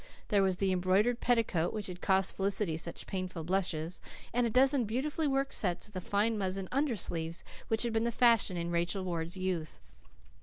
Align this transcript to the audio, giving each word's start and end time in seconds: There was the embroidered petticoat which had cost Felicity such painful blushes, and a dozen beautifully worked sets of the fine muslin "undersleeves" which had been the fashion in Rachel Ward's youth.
There 0.29 0.41
was 0.41 0.57
the 0.57 0.71
embroidered 0.71 1.19
petticoat 1.19 1.73
which 1.73 1.85
had 1.85 2.01
cost 2.01 2.35
Felicity 2.35 2.75
such 2.75 3.05
painful 3.05 3.43
blushes, 3.43 4.01
and 4.33 4.47
a 4.47 4.49
dozen 4.49 4.85
beautifully 4.85 5.27
worked 5.27 5.53
sets 5.53 5.85
of 5.85 5.93
the 5.93 6.01
fine 6.01 6.39
muslin 6.39 6.67
"undersleeves" 6.71 7.43
which 7.67 7.83
had 7.83 7.93
been 7.93 8.05
the 8.05 8.11
fashion 8.11 8.57
in 8.57 8.71
Rachel 8.71 9.03
Ward's 9.03 9.37
youth. 9.37 9.79